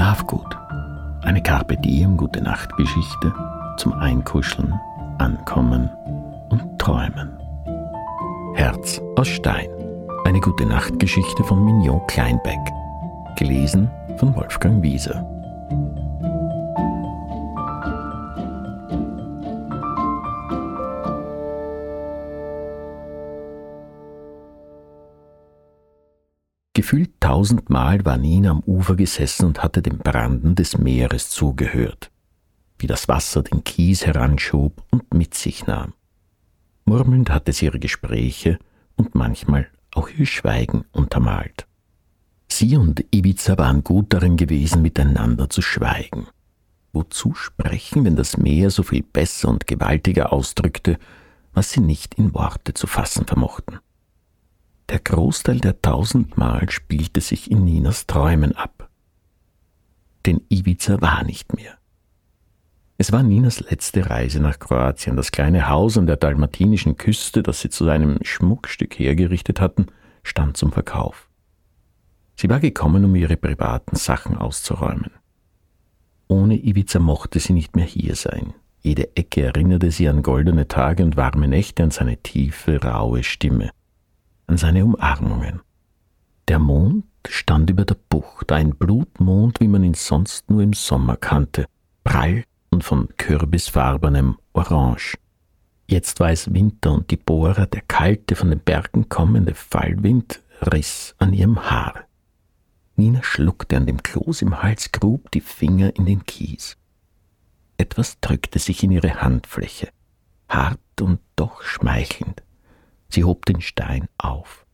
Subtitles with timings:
[0.00, 0.56] Schlaf gut.
[1.24, 3.34] Eine Carpe Diem Gute Nacht Geschichte
[3.76, 4.72] zum Einkuscheln,
[5.18, 5.90] Ankommen
[6.48, 7.38] und Träumen.
[8.54, 9.68] Herz aus Stein.
[10.24, 12.58] Eine Gute Nacht Geschichte von Mignon Kleinbeck.
[13.36, 15.22] Gelesen von Wolfgang Wieser.
[26.80, 32.10] Gefühlt tausendmal war Nina am Ufer gesessen und hatte dem Branden des Meeres zugehört,
[32.78, 35.92] wie das Wasser den Kies heranschob und mit sich nahm.
[36.86, 38.58] Murmelnd hatte sie ihre Gespräche
[38.96, 41.66] und manchmal auch ihr Schweigen untermalt.
[42.48, 46.28] Sie und Ibiza waren gut darin gewesen, miteinander zu schweigen.
[46.94, 50.98] Wozu sprechen, wenn das Meer so viel besser und gewaltiger ausdrückte,
[51.52, 53.80] was sie nicht in Worte zu fassen vermochten?
[54.90, 58.90] Der Großteil der tausendmal spielte sich in Ninas Träumen ab.
[60.26, 61.78] Denn Ibiza war nicht mehr.
[62.98, 65.14] Es war Ninas letzte Reise nach Kroatien.
[65.14, 69.86] Das kleine Haus an der dalmatinischen Küste, das sie zu einem Schmuckstück hergerichtet hatten,
[70.24, 71.30] stand zum Verkauf.
[72.34, 75.12] Sie war gekommen, um ihre privaten Sachen auszuräumen.
[76.26, 78.54] Ohne Ibiza mochte sie nicht mehr hier sein.
[78.80, 83.70] Jede Ecke erinnerte sie an goldene Tage und warme Nächte, an seine tiefe, raue Stimme
[84.50, 85.60] an seine Umarmungen.
[86.48, 91.16] Der Mond stand über der Bucht, ein Blutmond, wie man ihn sonst nur im Sommer
[91.16, 91.66] kannte,
[92.02, 95.16] prall und von kürbisfarbenem Orange.
[95.86, 101.14] Jetzt war es Winter und die Bohrer, der kalte, von den Bergen kommende Fallwind, riss
[101.18, 102.06] an ihrem Haar.
[102.96, 106.76] Nina schluckte an dem Kloß im Hals, grub die Finger in den Kies.
[107.76, 109.90] Etwas drückte sich in ihre Handfläche,
[110.48, 112.42] hart und doch schmeichelnd.
[113.10, 114.64] Sie hob den Stein auf.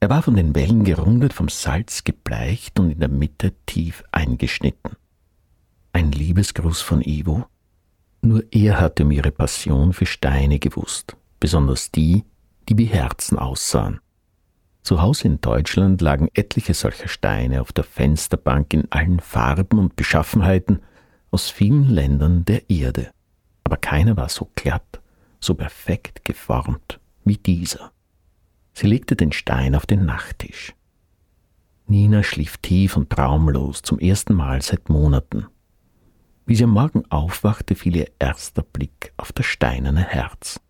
[0.00, 4.96] Er war von den Wellen gerundet, vom Salz gebleicht und in der Mitte tief eingeschnitten.
[5.92, 7.46] Ein Liebesgruß von Ivo?
[8.22, 12.24] Nur er hatte um ihre Passion für Steine gewusst, besonders die,
[12.68, 14.00] die wie Herzen aussahen.
[14.82, 19.96] Zu Hause in Deutschland lagen etliche solcher Steine auf der Fensterbank in allen Farben und
[19.96, 20.80] Beschaffenheiten
[21.30, 23.10] aus vielen Ländern der Erde,
[23.64, 25.00] aber keiner war so glatt,
[25.40, 26.98] so perfekt geformt
[27.28, 27.92] wie dieser.
[28.72, 30.74] Sie legte den Stein auf den Nachttisch.
[31.86, 35.46] Nina schlief tief und traumlos zum ersten Mal seit Monaten.
[36.46, 40.60] Wie sie am Morgen aufwachte, fiel ihr erster Blick auf das steinerne Herz.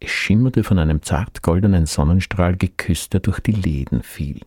[0.00, 4.40] Es schimmerte von einem zart goldenen Sonnenstrahl geküsst, der durch die Läden fiel.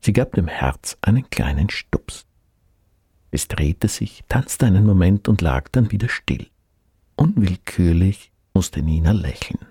[0.00, 2.26] Sie gab dem Herz einen kleinen Stups.
[3.30, 6.46] Es drehte sich, tanzte einen Moment und lag dann wieder still.
[7.16, 9.66] Unwillkürlich musste Nina lächeln.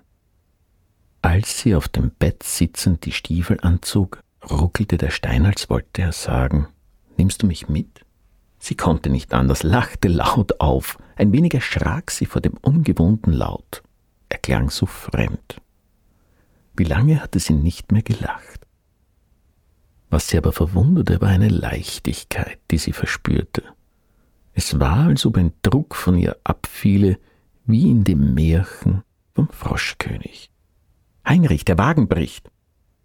[1.24, 4.20] Als sie auf dem Bett sitzend die Stiefel anzog,
[4.50, 6.68] ruckelte der Stein, als wollte er sagen,
[7.16, 8.04] Nimmst du mich mit?
[8.58, 10.98] Sie konnte nicht anders, lachte laut auf.
[11.16, 13.82] Ein wenig erschrak sie vor dem ungewohnten Laut.
[14.28, 15.62] Er klang so fremd.
[16.76, 18.66] Wie lange hatte sie nicht mehr gelacht?
[20.10, 23.62] Was sie aber verwunderte, war eine Leichtigkeit, die sie verspürte.
[24.52, 27.18] Es war, als ob ein Druck von ihr abfiele,
[27.64, 30.50] wie in dem Märchen vom Froschkönig.
[31.26, 32.50] Heinrich, der Wagen bricht.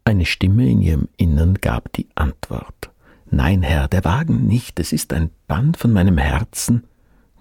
[0.04, 2.92] Eine Stimme in ihrem Innern gab die Antwort.
[3.32, 6.86] Nein, Herr, der Wagen nicht, es ist ein Band von meinem Herzen,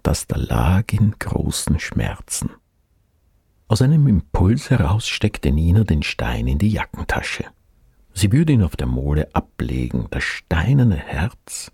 [0.02, 2.50] das da lag in großen Schmerzen.
[3.68, 7.44] Aus einem Impuls heraus steckte Nina den Stein in die Jackentasche.
[8.14, 11.70] Sie würde ihn auf der Mole ablegen, das steinerne Herz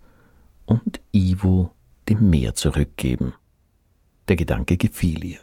[0.65, 1.71] und Ivo
[2.09, 3.33] dem Meer zurückgeben.
[4.27, 5.39] Der Gedanke gefiel ihr.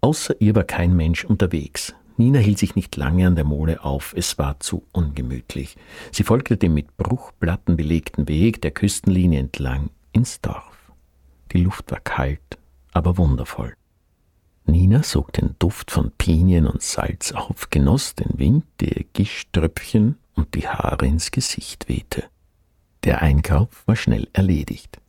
[0.00, 1.94] Außer ihr war kein Mensch unterwegs.
[2.16, 5.76] Nina hielt sich nicht lange an der Mole auf, es war zu ungemütlich.
[6.10, 10.92] Sie folgte dem mit Bruchplatten belegten Weg der Küstenlinie entlang ins Dorf.
[11.52, 12.58] Die Luft war kalt,
[12.92, 13.74] aber wundervoll.
[14.64, 20.54] Nina sog den Duft von Pinien und Salz auf, genoss den Wind, die Gischtröpfchen und
[20.54, 22.24] die Haare ins Gesicht wehte.
[23.04, 25.00] Der Einkauf war schnell erledigt.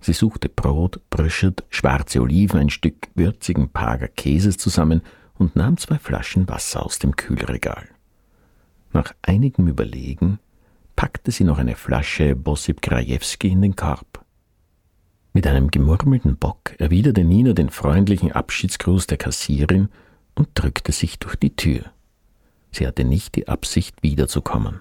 [0.00, 5.02] Sie suchte Brot, Bröschert, schwarze Oliven, ein Stück würzigen Pager Käses zusammen
[5.38, 7.88] und nahm zwei Flaschen Wasser aus dem Kühlregal.
[8.92, 10.38] Nach einigem Überlegen
[10.96, 14.24] packte sie noch eine Flasche Bossip Krajewski in den Korb.
[15.32, 19.88] Mit einem gemurmelten Bock erwiderte Nina den freundlichen Abschiedsgruß der Kassierin
[20.34, 21.82] und drückte sich durch die Tür.
[22.72, 24.80] Sie hatte nicht die Absicht, wiederzukommen.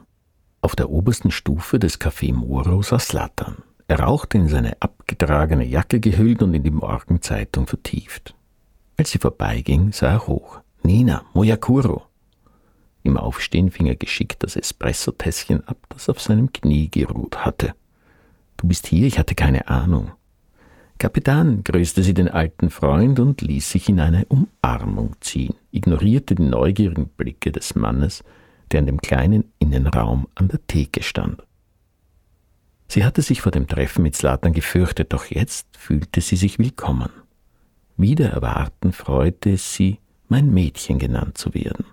[0.61, 3.57] Auf der obersten Stufe des Café Moro saß Slatan.
[3.87, 8.35] Er rauchte in seine abgetragene Jacke gehüllt und in die Morgenzeitung vertieft.
[8.97, 10.59] Als sie vorbeiging, sah er hoch.
[10.81, 12.07] Nina, Moyakuro.
[13.03, 17.75] Im Aufstehen fing er geschickt das Espressotässchen ab, das auf seinem Knie geruht hatte.
[18.57, 20.11] Du bist hier, ich hatte keine Ahnung.
[20.97, 26.43] Kapitän grüßte sie den alten Freund und ließ sich in eine Umarmung ziehen, ignorierte die
[26.43, 28.23] neugierigen Blicke des Mannes,
[28.71, 31.43] der in dem kleinen Innenraum an der Theke stand.
[32.87, 37.11] Sie hatte sich vor dem Treffen mit Slatan gefürchtet, doch jetzt fühlte sie sich willkommen.
[37.97, 39.99] Wieder erwarten freute es sie,
[40.29, 41.85] mein Mädchen genannt zu werden.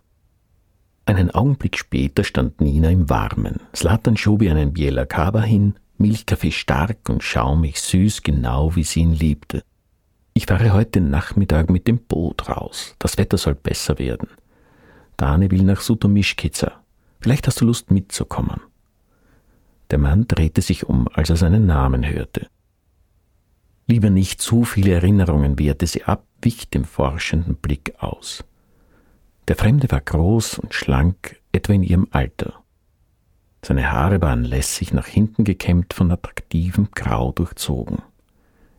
[1.06, 3.60] Einen Augenblick später stand Nina im Warmen.
[3.74, 9.00] Slatan schob ihr einen Biela Kaba hin, Milchkaffee stark und schaumig süß, genau wie sie
[9.00, 9.62] ihn liebte.
[10.34, 12.96] Ich fahre heute Nachmittag mit dem Boot raus.
[12.98, 14.28] Das Wetter soll besser werden.
[15.16, 16.72] Dane will nach Sutomischkica.
[17.20, 18.60] Vielleicht hast du Lust mitzukommen.
[19.90, 22.48] Der Mann drehte sich um, als er seinen Namen hörte.
[23.86, 28.44] Lieber nicht zu viele Erinnerungen wehrte sie ab, wich dem forschenden Blick aus.
[29.46, 32.64] Der Fremde war groß und schlank, etwa in ihrem Alter.
[33.62, 37.98] Seine Haare waren lässig nach hinten gekämmt, von attraktivem Grau durchzogen.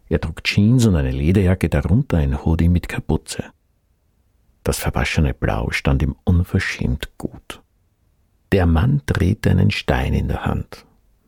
[0.09, 3.43] Er trug Jeans und eine Lederjacke, darunter ein Hoodie mit Kapuze.
[4.63, 7.61] Das verwaschene Blau stand ihm unverschämt gut.
[8.51, 10.85] Der Mann drehte einen Stein in der Hand.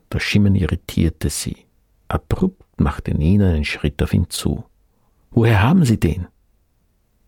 [0.10, 1.66] Das Schimmern irritierte sie.
[2.08, 4.64] Abrupt machte Nina einen Schritt auf ihn zu.
[5.32, 6.28] Woher haben Sie den?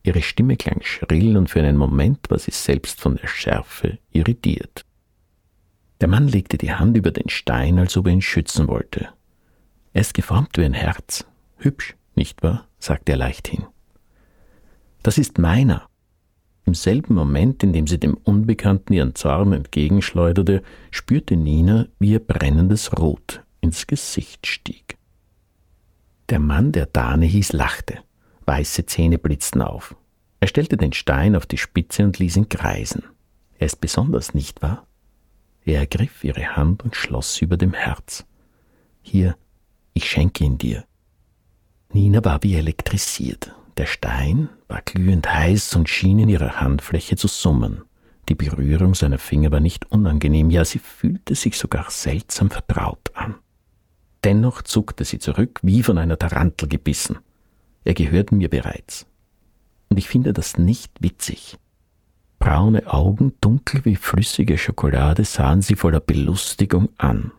[0.03, 4.85] Ihre Stimme klang schrill und für einen Moment war sie selbst von der Schärfe irritiert.
[6.01, 9.09] Der Mann legte die Hand über den Stein, als ob er ihn schützen wollte.
[9.91, 11.25] Er ist geformt wie ein Herz.
[11.57, 12.67] Hübsch, nicht wahr?
[12.79, 13.65] sagte er leichthin.
[15.03, 15.87] Das ist meiner.
[16.65, 20.61] Im selben Moment, in dem sie dem Unbekannten ihren Zorn entgegenschleuderte,
[20.91, 24.98] spürte Nina, wie ihr brennendes Rot ins Gesicht stieg.
[26.29, 27.99] Der Mann, der Dane hieß, lachte.
[28.45, 29.95] Weiße Zähne blitzten auf.
[30.39, 33.03] Er stellte den Stein auf die Spitze und ließ ihn kreisen.
[33.57, 34.87] Er ist besonders, nicht wahr?
[35.65, 38.25] Er ergriff ihre Hand und schloss sie über dem Herz.
[39.01, 39.35] Hier,
[39.93, 40.85] ich schenke ihn dir.
[41.91, 43.55] Nina war wie elektrisiert.
[43.77, 47.83] Der Stein war glühend heiß und schien in ihrer Handfläche zu summen.
[48.29, 53.35] Die Berührung seiner Finger war nicht unangenehm, ja, sie fühlte sich sogar seltsam vertraut an.
[54.23, 57.19] Dennoch zuckte sie zurück, wie von einer Tarantel gebissen.
[57.85, 59.05] Er gehört mir bereits.
[59.89, 61.57] Und ich finde das nicht witzig.
[62.37, 67.31] Braune Augen, dunkel wie flüssige Schokolade, sahen sie voller Belustigung an.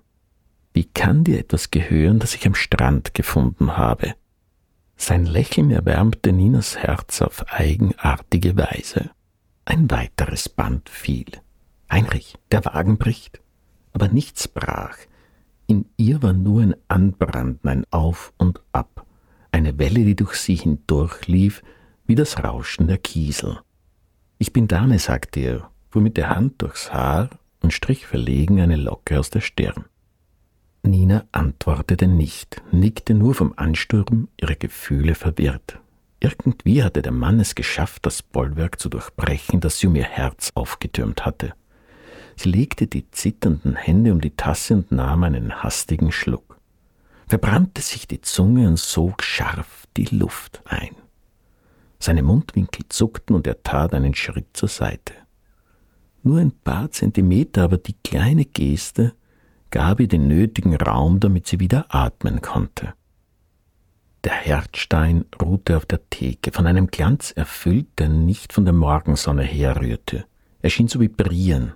[0.72, 4.14] Wie kann dir etwas gehören, das ich am Strand gefunden habe?
[4.96, 9.10] Sein Lächeln erwärmte Ninas Herz auf eigenartige Weise.
[9.64, 11.26] Ein weiteres Band fiel.
[11.90, 13.40] Heinrich, der Wagen bricht.
[13.92, 14.96] Aber nichts brach.
[15.70, 19.06] In ihr war nur ein Anbranden, ein Auf und Ab,
[19.52, 21.62] eine Welle, die durch sie hindurchlief,
[22.06, 23.60] wie das Rauschen der Kiesel.
[24.38, 27.30] Ich bin Dane, sagte er, fuhr mit der Hand durchs Haar
[27.62, 29.84] und strich verlegen eine Locke aus der Stirn.
[30.82, 35.78] Nina antwortete nicht, nickte nur vom Ansturm, ihre Gefühle verwirrt.
[36.18, 40.50] Irgendwie hatte der Mann es geschafft, das Bollwerk zu durchbrechen, das sie um ihr Herz
[40.56, 41.52] aufgetürmt hatte.
[42.40, 46.58] Sie legte die zitternden Hände um die Tasse und nahm einen hastigen Schluck,
[47.26, 50.96] verbrannte sich die Zunge und sog scharf die Luft ein.
[51.98, 55.12] Seine Mundwinkel zuckten und er tat einen Schritt zur Seite.
[56.22, 59.12] Nur ein paar Zentimeter, aber die kleine Geste
[59.70, 62.94] gab ihr den nötigen Raum, damit sie wieder atmen konnte.
[64.24, 69.42] Der Herzstein ruhte auf der Theke, von einem Glanz erfüllt, der nicht von der Morgensonne
[69.42, 70.24] herrührte.
[70.62, 71.74] Er schien zu vibrieren.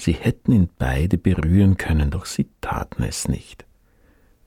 [0.00, 3.66] Sie hätten ihn beide berühren können, doch sie taten es nicht.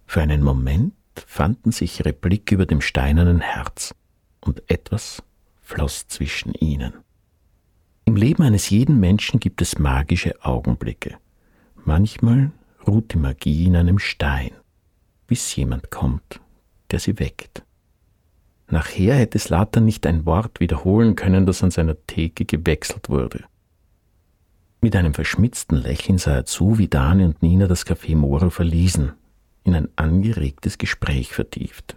[0.05, 3.93] Für einen Moment fanden sich ihre Blicke über dem steinernen Herz,
[4.39, 5.24] und etwas
[5.62, 6.93] floss zwischen ihnen.
[8.05, 11.17] Im Leben eines jeden Menschen gibt es magische Augenblicke.
[11.86, 12.51] Manchmal
[12.88, 14.51] ruht die Magie in einem Stein,
[15.27, 16.41] bis jemand kommt,
[16.89, 17.63] der sie weckt.
[18.67, 23.43] Nachher hätte Slatan nicht ein Wort wiederholen können, das an seiner Theke gewechselt wurde.
[24.83, 29.13] Mit einem verschmitzten Lächeln sah er zu, wie Dani und Nina das Café Moro verließen,
[29.63, 31.95] in ein angeregtes Gespräch vertieft.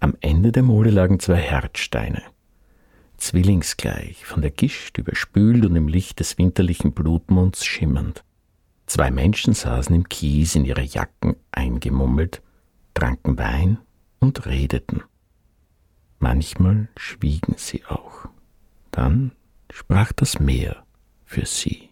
[0.00, 2.22] Am Ende der Mole lagen zwei Herzsteine,
[3.18, 8.24] zwillingsgleich, von der Gischt überspült und im Licht des winterlichen Blutmonds schimmernd.
[8.86, 12.40] Zwei Menschen saßen im Kies in ihre Jacken eingemummelt,
[12.94, 13.76] tranken Wein
[14.20, 15.02] und redeten.
[16.18, 18.26] Manchmal schwiegen sie auch.
[18.90, 19.32] Dann
[19.70, 20.82] sprach das Meer
[21.28, 21.87] für sie.